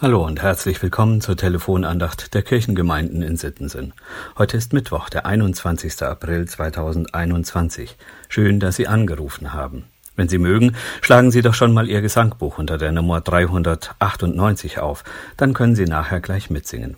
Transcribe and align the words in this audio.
Hallo 0.00 0.24
und 0.24 0.40
herzlich 0.40 0.80
willkommen 0.80 1.20
zur 1.20 1.36
Telefonandacht 1.36 2.32
der 2.32 2.42
Kirchengemeinden 2.42 3.20
in 3.20 3.36
Sittensen. 3.36 3.94
Heute 4.38 4.56
ist 4.56 4.72
Mittwoch, 4.72 5.08
der 5.08 5.26
21. 5.26 6.00
April 6.04 6.46
2021. 6.46 7.96
Schön, 8.28 8.60
dass 8.60 8.76
Sie 8.76 8.86
angerufen 8.86 9.52
haben. 9.52 9.86
Wenn 10.14 10.28
Sie 10.28 10.38
mögen, 10.38 10.76
schlagen 11.00 11.32
Sie 11.32 11.42
doch 11.42 11.54
schon 11.54 11.72
mal 11.72 11.88
Ihr 11.88 12.00
Gesangbuch 12.00 12.58
unter 12.58 12.78
der 12.78 12.92
Nummer 12.92 13.20
398 13.20 14.78
auf, 14.78 15.02
dann 15.36 15.52
können 15.52 15.74
Sie 15.74 15.86
nachher 15.86 16.20
gleich 16.20 16.48
mitsingen. 16.48 16.96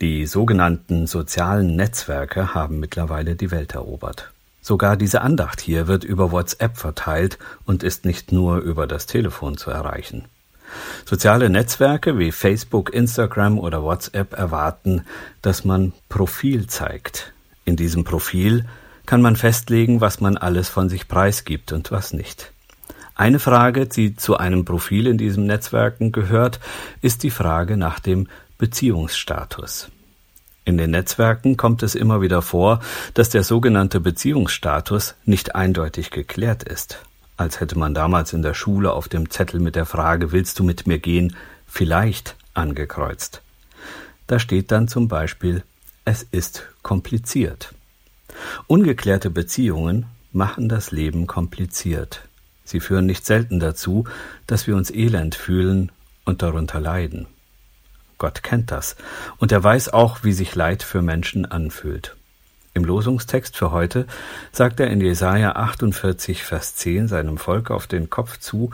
Die 0.00 0.26
sogenannten 0.26 1.08
sozialen 1.08 1.74
Netzwerke 1.74 2.54
haben 2.54 2.78
mittlerweile 2.78 3.34
die 3.34 3.50
Welt 3.50 3.74
erobert. 3.74 4.30
Sogar 4.60 4.96
diese 4.96 5.20
Andacht 5.20 5.60
hier 5.60 5.88
wird 5.88 6.04
über 6.04 6.30
WhatsApp 6.30 6.76
verteilt 6.76 7.40
und 7.64 7.82
ist 7.82 8.04
nicht 8.04 8.30
nur 8.30 8.58
über 8.58 8.86
das 8.86 9.06
Telefon 9.06 9.56
zu 9.56 9.72
erreichen. 9.72 10.26
Soziale 11.04 11.50
Netzwerke 11.50 12.18
wie 12.18 12.32
Facebook, 12.32 12.92
Instagram 12.92 13.58
oder 13.58 13.82
WhatsApp 13.82 14.34
erwarten, 14.34 15.02
dass 15.42 15.64
man 15.64 15.92
Profil 16.08 16.66
zeigt. 16.66 17.32
In 17.64 17.76
diesem 17.76 18.04
Profil 18.04 18.66
kann 19.06 19.22
man 19.22 19.36
festlegen, 19.36 20.00
was 20.00 20.20
man 20.20 20.36
alles 20.36 20.68
von 20.68 20.88
sich 20.88 21.08
preisgibt 21.08 21.72
und 21.72 21.90
was 21.90 22.12
nicht. 22.12 22.52
Eine 23.14 23.38
Frage, 23.38 23.86
die 23.86 24.16
zu 24.16 24.36
einem 24.36 24.64
Profil 24.64 25.06
in 25.06 25.18
diesen 25.18 25.46
Netzwerken 25.46 26.10
gehört, 26.10 26.58
ist 27.00 27.22
die 27.22 27.30
Frage 27.30 27.76
nach 27.76 28.00
dem 28.00 28.28
Beziehungsstatus. 28.58 29.88
In 30.64 30.78
den 30.78 30.90
Netzwerken 30.90 31.56
kommt 31.56 31.82
es 31.82 31.94
immer 31.94 32.22
wieder 32.22 32.42
vor, 32.42 32.80
dass 33.12 33.28
der 33.28 33.44
sogenannte 33.44 34.00
Beziehungsstatus 34.00 35.14
nicht 35.24 35.54
eindeutig 35.54 36.10
geklärt 36.10 36.62
ist 36.62 36.98
als 37.36 37.60
hätte 37.60 37.78
man 37.78 37.94
damals 37.94 38.32
in 38.32 38.42
der 38.42 38.54
Schule 38.54 38.92
auf 38.92 39.08
dem 39.08 39.30
Zettel 39.30 39.60
mit 39.60 39.76
der 39.76 39.86
Frage 39.86 40.32
Willst 40.32 40.58
du 40.58 40.64
mit 40.64 40.86
mir 40.86 40.98
gehen? 40.98 41.36
vielleicht 41.66 42.36
angekreuzt. 42.54 43.42
Da 44.26 44.38
steht 44.38 44.70
dann 44.70 44.86
zum 44.86 45.08
Beispiel 45.08 45.64
Es 46.04 46.22
ist 46.22 46.68
kompliziert. 46.82 47.74
Ungeklärte 48.66 49.30
Beziehungen 49.30 50.06
machen 50.32 50.68
das 50.68 50.92
Leben 50.92 51.26
kompliziert. 51.26 52.22
Sie 52.64 52.80
führen 52.80 53.06
nicht 53.06 53.26
selten 53.26 53.60
dazu, 53.60 54.04
dass 54.46 54.66
wir 54.66 54.76
uns 54.76 54.90
elend 54.90 55.34
fühlen 55.34 55.92
und 56.24 56.42
darunter 56.42 56.80
leiden. 56.80 57.26
Gott 58.18 58.42
kennt 58.42 58.70
das, 58.70 58.96
und 59.38 59.52
er 59.52 59.62
weiß 59.62 59.88
auch, 59.92 60.22
wie 60.22 60.32
sich 60.32 60.54
Leid 60.54 60.82
für 60.82 61.02
Menschen 61.02 61.44
anfühlt. 61.44 62.16
Im 62.74 62.84
Losungstext 62.84 63.56
für 63.56 63.70
heute 63.70 64.06
sagt 64.50 64.80
er 64.80 64.88
in 64.88 65.00
Jesaja 65.00 65.52
48, 65.52 66.42
Vers 66.42 66.74
10 66.74 67.06
seinem 67.06 67.38
Volk 67.38 67.70
auf 67.70 67.86
den 67.86 68.10
Kopf 68.10 68.38
zu, 68.38 68.70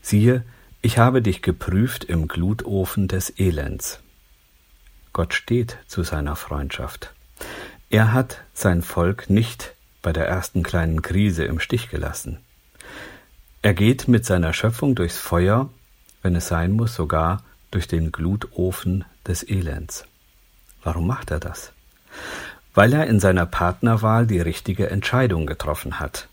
siehe, 0.00 0.42
ich 0.80 0.96
habe 0.96 1.20
dich 1.20 1.42
geprüft 1.42 2.04
im 2.04 2.28
Glutofen 2.28 3.08
des 3.08 3.38
Elends. 3.38 4.00
Gott 5.12 5.34
steht 5.34 5.76
zu 5.86 6.02
seiner 6.02 6.34
Freundschaft. 6.34 7.12
Er 7.90 8.14
hat 8.14 8.40
sein 8.54 8.80
Volk 8.80 9.28
nicht 9.28 9.74
bei 10.00 10.14
der 10.14 10.26
ersten 10.26 10.62
kleinen 10.62 11.02
Krise 11.02 11.44
im 11.44 11.60
Stich 11.60 11.90
gelassen. 11.90 12.38
Er 13.60 13.74
geht 13.74 14.08
mit 14.08 14.24
seiner 14.24 14.54
Schöpfung 14.54 14.94
durchs 14.94 15.18
Feuer, 15.18 15.68
wenn 16.22 16.34
es 16.34 16.48
sein 16.48 16.72
muss, 16.72 16.94
sogar 16.94 17.44
durch 17.70 17.86
den 17.86 18.12
Glutofen 18.12 19.04
des 19.26 19.46
Elends. 19.46 20.06
Warum 20.82 21.06
macht 21.06 21.30
er 21.30 21.38
das? 21.38 21.72
Weil 22.74 22.92
er 22.92 23.06
in 23.06 23.20
seiner 23.20 23.46
Partnerwahl 23.46 24.26
die 24.26 24.40
richtige 24.40 24.90
Entscheidung 24.90 25.46
getroffen 25.46 26.00
hat. 26.00 26.28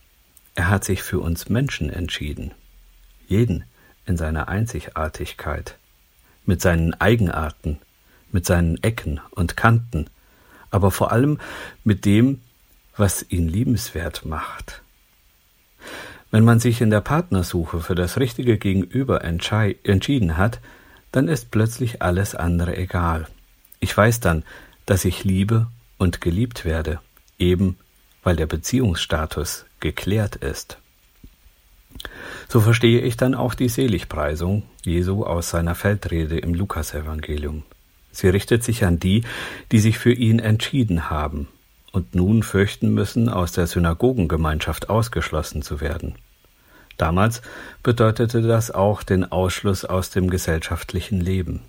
Er 0.56 0.70
hat 0.70 0.84
sich 0.84 1.04
für 1.04 1.20
uns 1.20 1.50
Menschen 1.50 1.90
entschieden, 1.90 2.52
jeden 3.28 3.64
in 4.06 4.18
seiner 4.18 4.48
Einzigartigkeit, 4.48 5.78
mit 6.46 6.62
seinen 6.62 6.94
Eigenarten, 6.96 7.80
mit 8.32 8.46
seinen 8.46 8.82
Ecken 8.84 9.20
und 9.32 9.58
Kanten, 9.58 10.08
aber 10.72 10.92
vor 10.92 11.12
allem 11.12 11.40
mit 11.84 12.06
dem, 12.06 12.42
was 12.96 13.26
ihn 13.30 13.48
liebenswert 13.48 14.26
macht. 14.26 14.82
Wenn 16.32 16.44
man 16.44 16.60
sich 16.60 16.82
in 16.82 16.90
der 16.90 17.02
Partnersuche 17.02 17.80
für 17.80 17.96
das 17.96 18.20
richtige 18.20 18.58
Gegenüber 18.58 19.24
entschieden 19.24 20.38
hat, 20.38 20.60
dann 21.12 21.28
ist 21.28 21.50
plötzlich 21.50 22.02
alles 22.02 22.36
andere 22.36 22.78
egal. 22.78 23.28
Ich 23.80 23.96
weiß 23.96 24.20
dann, 24.20 24.44
dass 24.86 25.06
ich 25.06 25.24
liebe 25.24 25.68
und 26.00 26.22
geliebt 26.22 26.66
werde, 26.66 27.00
eben 27.38 27.78
weil 28.24 28.36
der 28.36 28.48
Beziehungsstatus 28.48 29.66
geklärt 29.80 30.36
ist. 30.38 30.80
So 32.48 32.62
verstehe 32.62 33.02
ich 33.02 33.18
dann 33.18 33.36
auch 33.36 33.54
die 33.54 33.70
Seligpreisung 33.70 34.64
Jesu 34.84 35.24
aus 35.24 35.50
seiner 35.52 35.76
Feldrede 35.76 36.40
im 36.40 36.56
Lukasevangelium. 36.56 37.64
Sie 38.12 38.30
richtet 38.30 38.64
sich 38.64 38.84
an 38.86 39.00
die, 39.00 39.24
die 39.72 39.80
sich 39.80 40.00
für 40.00 40.12
ihn 40.12 40.40
entschieden 40.40 41.10
haben 41.10 41.48
und 41.92 42.16
nun 42.16 42.44
fürchten 42.44 42.94
müssen, 42.94 43.30
aus 43.30 43.52
der 43.52 43.68
Synagogengemeinschaft 43.68 44.90
ausgeschlossen 44.90 45.62
zu 45.62 45.80
werden. 45.80 46.16
Damals 46.98 47.42
bedeutete 47.82 48.42
das 48.42 48.72
auch 48.72 49.04
den 49.04 49.32
Ausschluss 49.32 49.86
aus 49.86 50.10
dem 50.10 50.30
gesellschaftlichen 50.30 51.22
Leben. 51.22 51.62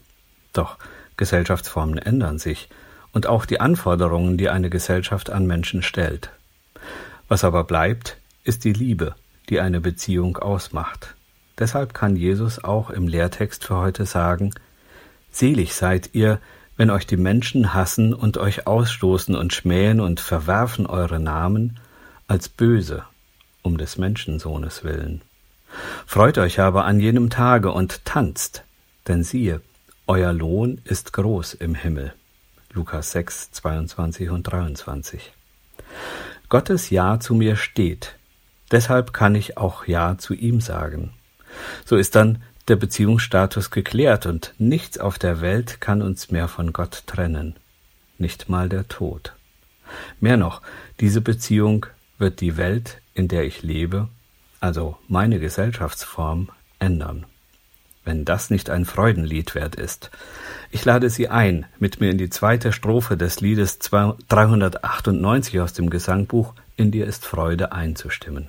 Doch 0.52 0.76
Gesellschaftsformen 1.16 1.98
ändern 1.98 2.38
sich, 2.38 2.68
und 3.12 3.26
auch 3.26 3.46
die 3.46 3.60
Anforderungen, 3.60 4.36
die 4.36 4.48
eine 4.48 4.70
Gesellschaft 4.70 5.30
an 5.30 5.46
Menschen 5.46 5.82
stellt. 5.82 6.30
Was 7.28 7.44
aber 7.44 7.64
bleibt, 7.64 8.16
ist 8.44 8.64
die 8.64 8.72
Liebe, 8.72 9.14
die 9.48 9.60
eine 9.60 9.80
Beziehung 9.80 10.36
ausmacht. 10.36 11.14
Deshalb 11.58 11.92
kann 11.92 12.16
Jesus 12.16 12.62
auch 12.62 12.90
im 12.90 13.06
Lehrtext 13.06 13.64
für 13.64 13.76
heute 13.76 14.06
sagen, 14.06 14.52
Selig 15.30 15.74
seid 15.74 16.10
ihr, 16.12 16.40
wenn 16.76 16.90
euch 16.90 17.06
die 17.06 17.16
Menschen 17.16 17.74
hassen 17.74 18.14
und 18.14 18.38
euch 18.38 18.66
ausstoßen 18.66 19.36
und 19.36 19.52
schmähen 19.52 20.00
und 20.00 20.18
verwerfen 20.18 20.86
eure 20.86 21.20
Namen 21.20 21.78
als 22.26 22.48
böse, 22.48 23.04
um 23.62 23.76
des 23.76 23.98
Menschensohnes 23.98 24.82
willen. 24.82 25.20
Freut 26.06 26.38
euch 26.38 26.58
aber 26.58 26.84
an 26.84 26.98
jenem 26.98 27.30
Tage 27.30 27.70
und 27.70 28.04
tanzt, 28.04 28.64
denn 29.06 29.22
siehe, 29.22 29.60
euer 30.06 30.32
Lohn 30.32 30.80
ist 30.84 31.12
groß 31.12 31.54
im 31.54 31.74
Himmel. 31.74 32.14
Lukas 32.72 33.10
6, 33.10 33.50
22 33.50 34.30
und 34.30 34.44
23. 34.44 35.32
Gottes 36.48 36.90
Ja 36.90 37.18
zu 37.18 37.34
mir 37.34 37.56
steht. 37.56 38.16
Deshalb 38.70 39.12
kann 39.12 39.34
ich 39.34 39.56
auch 39.56 39.86
Ja 39.88 40.18
zu 40.18 40.34
ihm 40.34 40.60
sagen. 40.60 41.12
So 41.84 41.96
ist 41.96 42.14
dann 42.14 42.42
der 42.68 42.76
Beziehungsstatus 42.76 43.72
geklärt 43.72 44.26
und 44.26 44.54
nichts 44.58 44.98
auf 44.98 45.18
der 45.18 45.40
Welt 45.40 45.80
kann 45.80 46.00
uns 46.00 46.30
mehr 46.30 46.46
von 46.46 46.72
Gott 46.72 47.02
trennen. 47.06 47.56
Nicht 48.18 48.48
mal 48.48 48.68
der 48.68 48.86
Tod. 48.86 49.34
Mehr 50.20 50.36
noch, 50.36 50.62
diese 51.00 51.20
Beziehung 51.20 51.86
wird 52.18 52.40
die 52.40 52.56
Welt, 52.56 53.00
in 53.14 53.26
der 53.26 53.44
ich 53.44 53.64
lebe, 53.64 54.08
also 54.60 54.96
meine 55.08 55.40
Gesellschaftsform, 55.40 56.50
ändern 56.78 57.26
wenn 58.04 58.24
das 58.24 58.50
nicht 58.50 58.70
ein 58.70 58.84
Freudenlied 58.84 59.54
wert 59.54 59.74
ist. 59.76 60.10
Ich 60.70 60.84
lade 60.84 61.10
Sie 61.10 61.28
ein, 61.28 61.66
mit 61.78 62.00
mir 62.00 62.10
in 62.10 62.18
die 62.18 62.30
zweite 62.30 62.72
Strophe 62.72 63.16
des 63.16 63.40
Liedes 63.40 63.78
398 63.78 65.60
aus 65.60 65.72
dem 65.72 65.90
Gesangbuch 65.90 66.54
In 66.76 66.90
dir 66.90 67.06
ist 67.06 67.26
Freude 67.26 67.72
einzustimmen. 67.72 68.48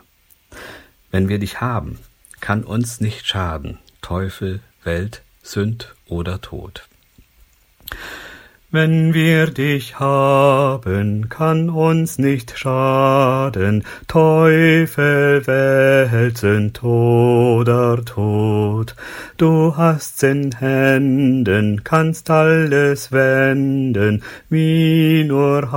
Wenn 1.10 1.30
wir 1.30 1.40
dich 1.40 1.62
haben, 1.62 2.00
kann 2.40 2.64
uns 2.64 3.02
nicht 3.02 3.28
schaden, 3.28 3.80
Teufel, 4.02 4.62
Welt, 4.84 5.22
Sünd 5.44 5.96
oder 6.08 6.42
Tod. 6.42 6.88
Wenn 8.74 9.14
wir 9.14 9.48
dich 9.48 10.00
haben, 10.00 11.28
kann 11.28 11.70
uns 11.70 12.18
nicht 12.18 12.58
schaden, 12.58 13.84
Teufel, 14.08 15.46
Welt 15.46 16.82
oder 16.82 18.06
Tod. 18.06 18.96
Du 19.36 19.76
hast's 19.76 20.24
in 20.24 20.54
Händen, 20.54 21.84
kannst 21.84 22.30
alles 22.30 23.12
wenden, 23.12 24.24
wie 24.50 25.26
nur 25.26 25.70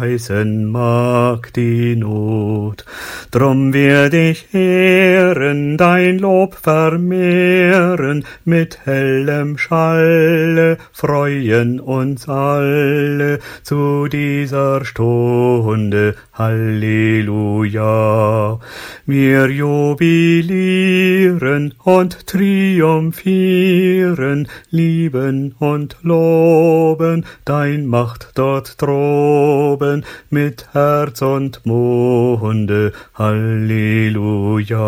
heißen 0.00 0.64
mag 0.64 1.52
die 1.52 1.94
Not. 1.94 2.84
Drum 3.30 3.72
wir 3.72 4.10
dich 4.10 4.52
ehren, 4.52 5.76
dein 5.76 6.18
Lob 6.18 6.56
vermehren, 6.56 8.24
mit 8.44 8.84
hellem 8.84 9.58
Schalle 9.58 10.78
freuen 10.90 11.78
uns 11.78 12.26
alle 12.32 13.38
zu 13.62 14.08
dieser 14.08 14.84
Stunde. 14.84 16.16
Halleluja. 16.32 18.58
Wir 19.06 19.48
jubilieren 19.48 21.74
und 21.84 22.26
triumphieren, 22.26 24.48
lieben 24.70 25.54
und 25.58 25.98
loben 26.02 27.26
dein 27.44 27.86
Macht 27.86 28.30
dort 28.34 28.80
droben 28.80 30.04
mit 30.30 30.68
Herz 30.72 31.20
und 31.22 31.66
Munde. 31.66 32.92
Halleluja. 33.14 34.82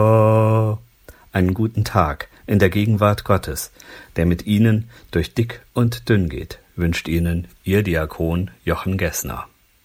Einen 1.34 1.52
guten 1.52 1.82
Tag 1.82 2.28
in 2.46 2.60
der 2.60 2.70
Gegenwart 2.70 3.24
Gottes, 3.24 3.72
der 4.14 4.24
mit 4.24 4.46
Ihnen 4.46 4.88
durch 5.10 5.34
dick 5.34 5.62
und 5.72 6.08
dünn 6.08 6.28
geht, 6.28 6.60
wünscht 6.76 7.08
Ihnen 7.08 7.48
Ihr 7.64 7.82
Diakon 7.82 8.52
Jochen 8.64 8.98
Gessner. 8.98 9.48